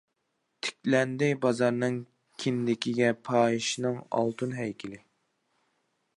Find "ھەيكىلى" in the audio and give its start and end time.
4.63-5.03